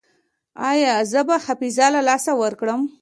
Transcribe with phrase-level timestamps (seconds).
[0.69, 2.81] ایا زه به حافظه له لاسه ورکړم؟